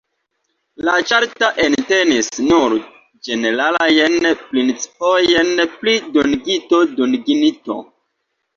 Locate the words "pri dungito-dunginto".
5.77-7.81